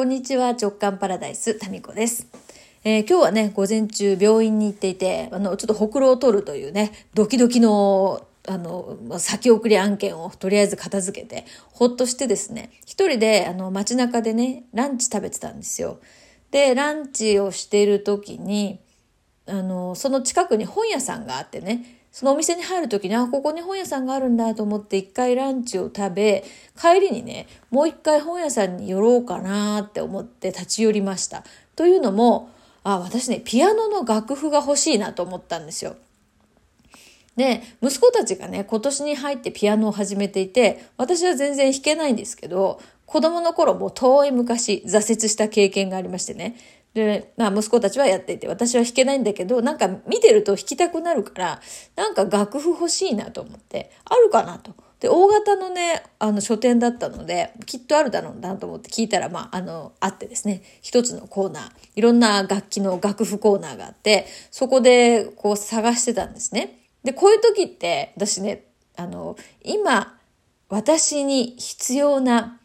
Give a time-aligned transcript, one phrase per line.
[0.00, 2.26] こんにちは、直感パラダイス、タミコです。
[2.84, 16.00] えー、今日はね、午前中病院に行っていて、あの、ちょっとほくろを取るというね、ドキドキの、あの、先送り案件をとりあえず片付けて、ほっとしてですね、一人で、あの、街中でね、ランチ食べてたんですよ。
[16.50, 18.80] で、ランチをしている時に、
[19.46, 26.44] あの、その近くに本屋さんがあってね、そのお店に入る時に、あ、ここに本屋さんがあるんだと思って一回ランチを食べ、
[26.80, 31.44] 帰りにね、もう一回本屋さんに寄ろうかなって思って立ち寄りました。
[31.76, 32.50] というのも、
[32.82, 35.96] あ、私ね、ピアノの楽譜が欲しいなと思ったんですよ。
[37.36, 46.56] で、息子たちがね、今年に入ってピアノを始めていて、私は全然弾けないんですけど、子供の頃も遠い昔挫折した経験がありましてね。
[46.94, 51.60] で、まあ息子たちはやっていて、私は弾けないんだけど、なんか見てると弾きたくなるから、
[51.96, 54.74] なんか楽譜欲しいなと思って、あるかなと。
[55.00, 66.80] で、大型のね、あの書店だったので、きっとあるだろうなと思って聞いたら、まあ、あの、あってですね、一つのコーナー、いろんな楽器の楽譜コーナーがあって、そこでこう探してたんですね。
[67.02, 70.18] で、こういう時って、私ね、あの、今、
[70.68, 72.60] 私に必要な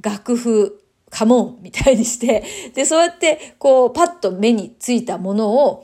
[0.00, 0.80] 楽譜
[1.16, 2.44] カモンみたいにして、
[2.76, 5.82] で、そうやって、こう、パッと目についたものを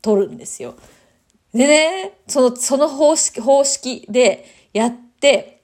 [0.00, 0.74] 取るんですよ。
[1.54, 5.60] でね、その、その方式、方式でやって、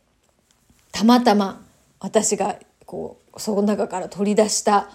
[0.92, 1.66] たまたま
[1.98, 4.88] 私が、こう、その中から取り出した、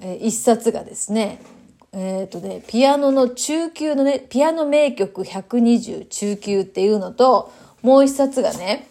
[0.00, 1.40] えー、一冊がですね、
[1.92, 7.50] えっ、ー、とね、ピアノの中級のね、ピアノ名曲120中級っていうのと、
[7.82, 8.86] もう一冊がね、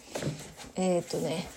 [0.76, 1.48] えっ、ー、とね、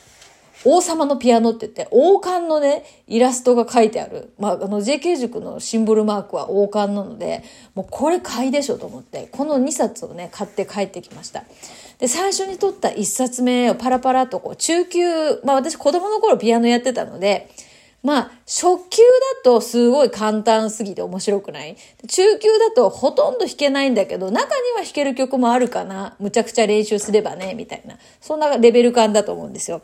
[0.65, 4.33] 王様のピアノって言って、王冠のね、イラストが書いてある。
[4.39, 7.43] まあ、あの、JK 塾のシンボルマークは王冠なので、
[7.75, 11.43] もうこれ買いでしょと思って、この2冊をね、買って帰ってきました。
[11.99, 15.01] で、最初に取った1冊目をパラパラとこう、中級、
[15.43, 17.49] まあ私子供の頃ピアノやってたので、
[18.03, 21.75] まあ、初級だとすごい簡単すぎて面白くない？
[22.07, 27.97] 中級だとほとんど弾けないんだけど、中には弾ける曲もあるかなむちゃくちゃ練習すればね、みたいな。
[28.21, 29.81] そんなレベル感だと思うんですよ。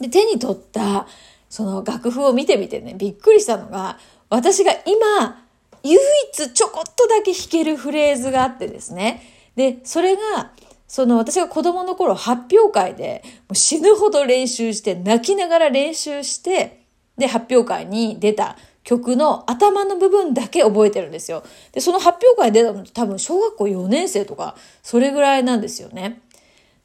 [0.00, 1.06] で、手に取った、
[1.48, 5.44] その楽譜を見てみてね、びっくりしたのが、私が今、
[5.82, 5.98] 唯
[6.32, 9.22] 一ちょこっとだけ弾けるフレーズがあってですね。
[9.56, 10.52] で、それが、
[10.86, 13.22] その私が子供の頃発表会で
[13.52, 16.82] 死ぬほど練習して泣きながら練習して
[17.16, 21.44] で発表会に出た曲の頭の部分だけ覚えてるんですよ。
[21.70, 26.22] で、その発表会に出たの多分小学校4年生とかそれぐらいなんですよね。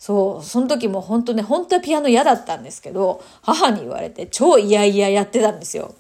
[0.06, 5.96] そう、その時も本当ね、本当はピアノ嫌だったんですけど、母に言われて超嫌々やってたんですよ。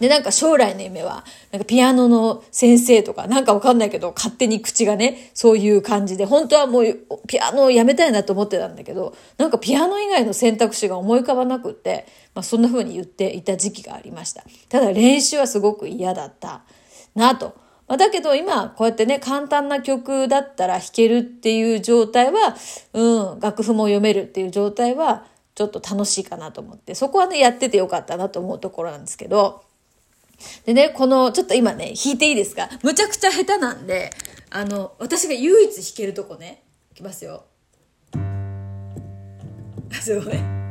[0.00, 1.22] で、なんか将来の夢は、
[1.52, 14.44] なんかピアノの先生とか、なんかわかんないけど、勝手に口がね、そういう感じで、本当はもうピアノをやめたいなと思ってたんだけど、なんかピアノ以外の選択肢が思い浮かばなくって、まあそんな風に言っていた時期がありました。
[14.70, 16.62] ただ練習はすごく嫌だった
[17.14, 17.63] なと。
[17.86, 22.56] まあ、だけど今こうやってね、簡単な曲だったら弾けるっていう状態は、
[22.92, 29.62] うん、楽譜も読めるっていう状態は、ちょっと楽しいかなと思って、そこはね、やっててよかったなと思うところなんですけど、
[30.66, 32.68] でね、この、ちょっと今ね、弾いていいですか？
[32.82, 34.10] むちゃくちゃ下手なんで、
[34.50, 37.44] あの、私が唯一弾けるとこね、いきますよ。
[39.92, 40.63] あすごい。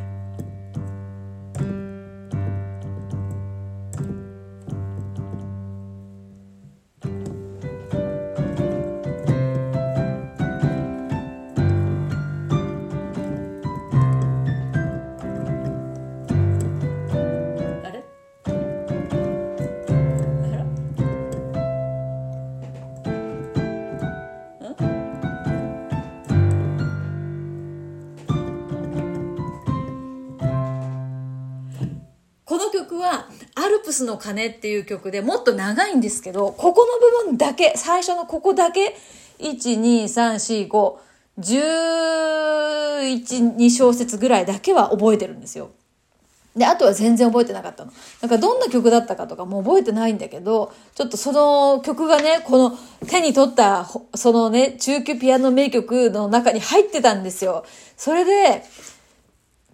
[32.73, 38.97] 曲は、アルプスの鐘っていう曲でもっと長いんですけど、ここの部分だけ、最初のここだけ、
[39.39, 40.95] 1、2、3、4、5、
[41.39, 45.71] 11、2小節ぐらいだけは覚えてるんですよ。
[46.55, 47.91] で、あとは全然覚えてなかったの。
[48.21, 52.77] なんかどんな曲だったかとかも覚えてないんだけど、ちょっとその曲がね、この
[53.07, 57.65] 手に取った、そのね、中級ピアノ名曲の中に入ってたんですよ。
[57.97, 58.63] それで、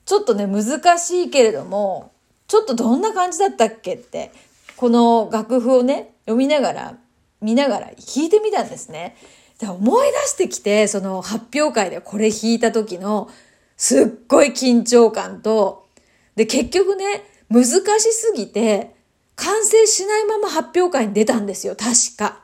[0.06, 2.12] ちょっとね、難しいけれども、
[2.50, 4.32] ちょっとどんな感じだったっけって、
[4.76, 6.98] この楽譜をね、読みながら、
[7.42, 9.16] 見ながら弾いてみたんですね。
[9.60, 13.30] で思い出してきて、その発表会でこれ弾いた時の、
[13.78, 15.88] すっごい緊張感と、
[16.36, 17.66] で、結局ね、難
[18.00, 18.96] しすぎて、
[19.36, 22.42] 完成しないまま発表会に出たんですよ、確か。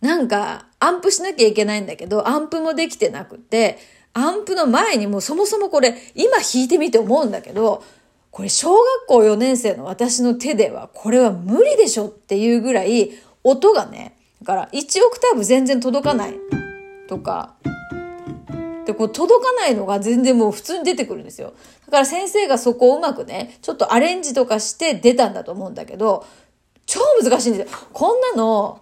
[0.00, 3.78] なんか、アンプしなきゃいけないんだけど、アンプもできてなくて、
[4.14, 7.84] アンプの前にもそもそもこれ、今弾いてみて思うんだけど、
[8.32, 13.10] これ小学校4年生の私の手ではこれは無理でしょっていうぐらい
[13.44, 16.34] 音がね、だから1オクターブ全然届かない
[17.08, 17.54] とか、
[18.86, 21.52] で、こう届かないのが全然もう普通に出てくるんですよ。
[21.86, 26.24] だから先生がそこをうまくね、ちょっとアレンジとかして出たんだと思うんだけど、
[26.86, 27.78] 超難しいんですよ。
[27.92, 28.80] こんなの、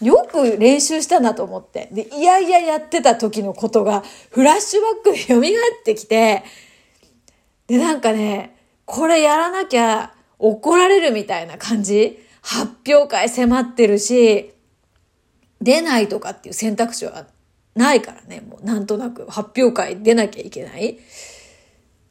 [0.00, 1.88] よく練習したなと思って。
[1.90, 6.44] で、いやいややってた時のことが、フラッシュバックで蘇ってきて、
[7.66, 8.53] で、なんかね、
[8.84, 12.18] これやらなきゃ怒られるみたいな感じ？
[12.42, 14.52] 発表会迫ってるし、
[15.60, 17.26] 出ないとかっていう選択肢は
[17.74, 20.98] ないからね、もうなんとなく発表会出なきゃいけない。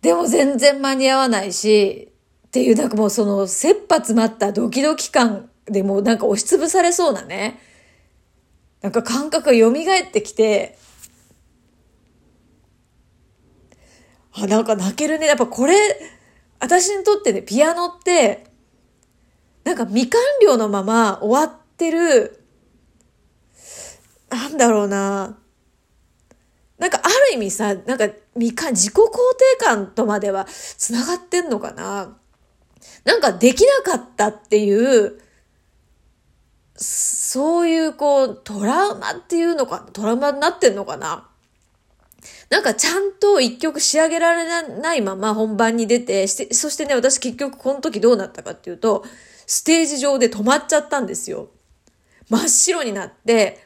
[0.02, 2.12] でも全然間に合わないし、
[2.48, 7.60] っていうなんかもうその切羽詰まったドキドキ感でもうなんか押しつぶされそうなね、
[8.82, 10.78] なんか感覚が蘇ってきて、
[14.34, 15.28] あ、なんか泣けるね。
[15.28, 15.76] やっぱこれ、
[16.64, 18.46] 私にとってね、ピアノって、
[19.66, 22.42] なんか未完了のまま終わってる、
[24.30, 25.38] なんだろうな。
[26.78, 30.46] なんかある意味さ、なんか未完、自己肯定感とまでは
[30.78, 32.18] 繋がってんのかな。
[33.04, 35.20] なんかできなかったっていう、
[36.78, 41.30] そういうこう、トラウマっていうのか、トラウマになってんのかな
[42.50, 44.46] なんかちゃんと一曲仕上げられ
[44.80, 49.04] ないまま本番に出て、してそしてね、私結局この時どうなったかっていうと、
[49.46, 51.50] ステージ上で止まっちゃったんですよ。
[52.30, 53.60] 真っ白になって、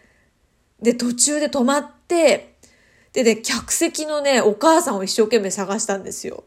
[0.82, 2.56] で、途中で止まって、
[3.14, 6.44] でね、客席のね、お母さんを一生懸命探したんですよ。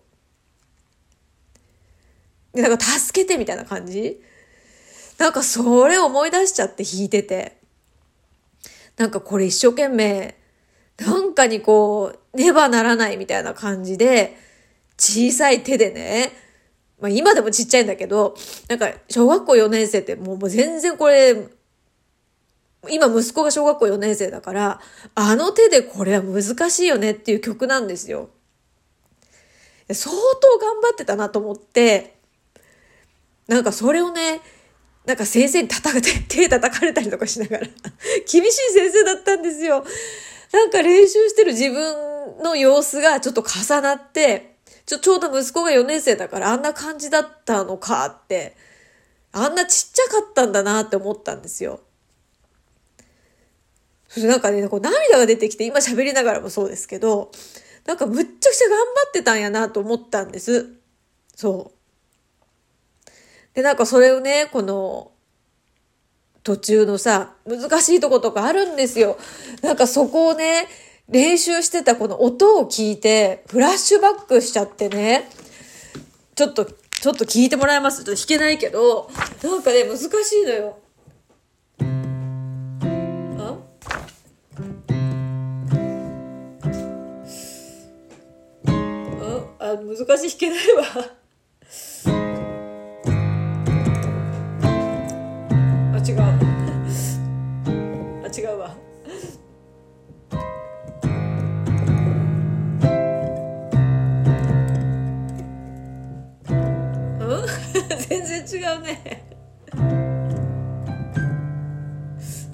[2.53, 4.21] で、なんか助けてみたいな感じ？
[5.19, 7.59] なんかそれ思い出しちゃって弾いてて。
[8.97, 10.37] なんかこれ一生懸命、
[11.01, 14.37] なんかにこう、ねばならないみたいな感じで、
[14.99, 16.31] 小さい手でね、
[17.01, 18.37] まあ今でもちっちゃいんだけど、
[18.69, 21.49] なんか小学校4年生ってもう全然これ、
[22.91, 24.81] 今息子が小学校4年生だから、
[25.15, 28.29] あの手でこれは難しいよねっていう曲なんですよ。
[29.93, 32.15] 相当頑張ってたなと思って、
[33.49, 34.41] なんかそれをね、
[35.07, 37.67] なんか先生に叩く、手叩かれたりとかしながら
[38.31, 39.85] 厳しい先生だったんですよ。
[40.53, 44.57] なんか練習してる自分の様子がちょっと重なって、
[44.87, 48.57] ちょ、ちょうど息子が4年生だからあんな感じだったのかって、
[49.33, 51.81] あんなちっちゃかったんだなって思ったんですよ。
[54.09, 57.31] それなんかね、こう涙が出てきて、今喋りながらもそうですけど、
[57.87, 60.75] なんかむっちゃくちゃ頑張ってたんやなと思ったんです。
[61.37, 61.73] そ
[63.07, 63.11] う。
[63.55, 65.13] で、なんかそれをね、この、
[66.43, 69.19] 途中のさ、難しいとことかあるんですよ。
[69.63, 70.67] なんかそこをね、
[71.09, 75.29] 練習してたこの音を聞いて、フラッシュバックしちゃってね、
[76.35, 78.05] ちょっと、ちょっと聞いてもらえます？
[78.05, 79.11] ちょっと弾けないけど、
[79.43, 80.07] なんかね、難し
[80.37, 80.79] いのよ。
[89.59, 89.77] あ？
[89.77, 90.31] 難しい。
[90.31, 90.85] 弾けないわ。
[108.53, 109.27] 違うね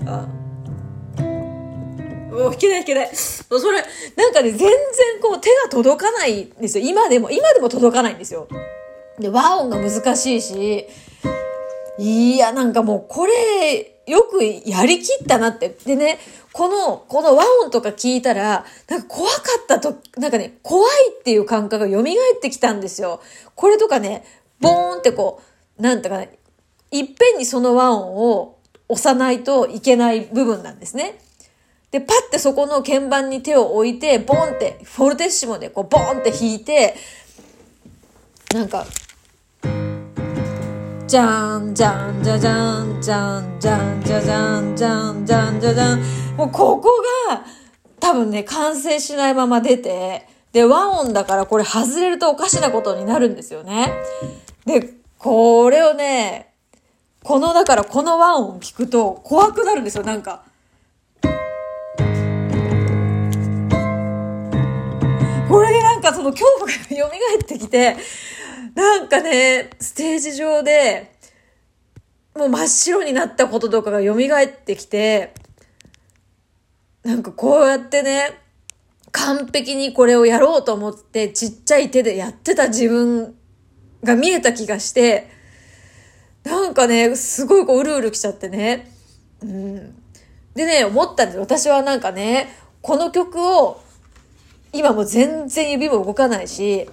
[0.06, 0.28] あ
[2.36, 3.06] もう弾けない弾けない。
[3.06, 3.82] もうそれ、
[4.16, 4.68] なんかね、全然
[5.22, 6.84] こう手が届かないんですよ。
[6.86, 8.46] 今でも、今でも届かないんですよ。
[9.18, 10.86] で、和音が難しいし、
[11.98, 15.70] いや、なんかもうこれ、よくやりきったなって。
[15.86, 16.18] でね、
[16.52, 22.04] この、この和音とか聞いたら、なんか怖かったと、なんかね、怖いっていう感覚が蘇っ
[22.40, 23.20] てきたんですよ。
[23.54, 24.24] これとかね、
[24.60, 26.38] ボーンってこう、なんとかね、
[26.90, 31.18] いっぺんにその和音を押さないといけない部分なんですね。
[31.90, 36.94] で、パッてそこの鍵盤に手を置いて、ボンって、フォルテッシモでこう、ボンって弾いて、
[38.54, 38.86] なんか、
[41.06, 46.00] じゃんじゃんじゃじゃんじゃんじゃんじゃじゃんじゃんじゃんじゃじゃん。
[46.36, 46.90] もうここ
[47.28, 47.44] が、
[48.00, 53.92] 多分ね、完成しないまま出て、で、和音だからこれ外れるとおかしなことになるんですよね。
[54.64, 54.95] で、
[55.26, 56.54] これをね、
[57.24, 60.44] この、だからこの和音聞くと怖くなるんですよ、なんか。
[65.48, 67.96] これでなんかその恐怖が蘇ってきて、
[68.76, 71.10] なんかね、ステージ上で、
[72.36, 75.34] もう真っ白になったこととかが蘇ってきて、
[77.02, 78.38] なんかこうやってね、
[79.10, 83.35] 完璧にこれをやろうと思ってちっちゃい手でやってた自分
[84.06, 85.28] が見えた気がして、
[86.44, 88.90] なんかね、すごいこううるうるきちゃってね。
[89.42, 89.94] うん。
[90.54, 92.48] でね、思ったんです私はなんかね、
[92.80, 93.82] この曲を、
[94.72, 96.88] 今も全然指も動かないし、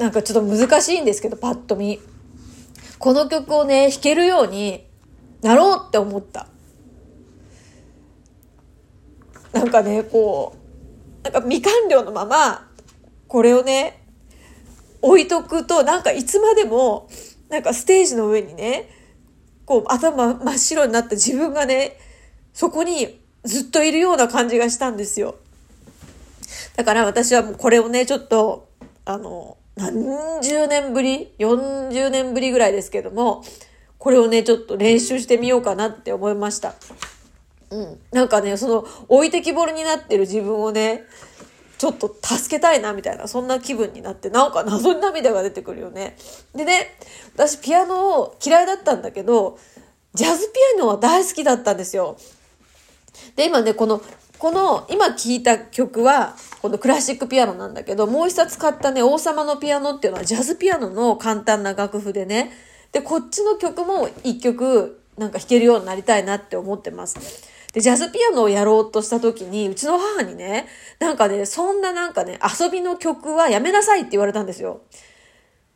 [0.00, 2.00] なんかちょっと難しいんですけど、パッと見。
[2.98, 4.86] この曲をね、弾けるように
[5.42, 6.46] なろうって思った。
[9.52, 10.56] なんかね、こ
[11.22, 12.68] う、なんか未完了のまま、
[13.28, 13.97] これをね、
[15.02, 17.08] 置いとくと、なんかいつまでも、
[17.48, 18.90] なんかステージの上にね、
[19.64, 21.98] こう頭真っ白になった自分がね、
[22.52, 25.36] そこにずっといるような感じがしたんですよ。
[26.76, 28.68] だから私はもうこれをね、ちょっと、
[29.04, 33.44] あの、何十年ぶり ?40 年ぶりぐらいですけども、
[33.98, 36.74] これをね、ちょっと練習してみようかなって思いました。
[37.70, 38.00] うん。
[38.12, 41.04] なんかね、その置いてきぼりになってる自分をね、
[41.78, 46.16] ちょっと助けたいなみたいな、そんな気分になって、なんか謎に涙が出てくるよね。
[46.54, 46.98] でね、
[47.34, 49.58] 私ピアノを嫌いだったんだけど、
[50.12, 52.16] ジャズピアノは大好きだったんですよ。
[53.36, 54.02] で、今ね、この、
[54.38, 62.52] この、今聴いた曲は、このクラシックピアノなんだけど、もう一冊買ったね、王様のピアノっていうのはジャズピアノの簡単な楽譜でね、
[62.90, 67.18] で、こっちの曲も一曲、なんか弾けるようになりたいなって思ってます。
[67.72, 70.66] で、ジャズピアノをやろうとした時に、うちの母にね、
[70.98, 74.82] なんかね、そんななんかね、遊びの曲はやめなさいって言われたんですよ。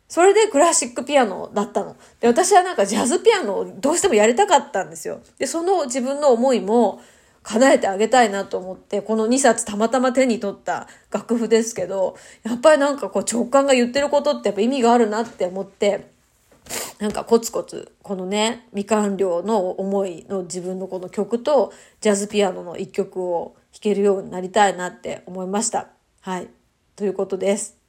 [0.07, 1.95] それでクラシックピアノだったの。
[2.19, 5.21] で、私はなんかジャズピアノをどうしてもやりたかったんですよ。
[5.39, 7.01] で、その自分の思いも
[7.43, 16.12] 叶えてあげたいなと思って、この2冊たまたま手に取った楽譜ですけど、やっぱりなんかこう直感が言ってることってやっぱ意味があるなって思って、
[16.99, 25.89] なんかコツコツ、このね、未完了の思いの自分のこの曲と、ジャズピアノの一曲を弾けるようになりたいなって思いました。
[26.21, 26.49] はい。
[26.95, 27.82] ということです。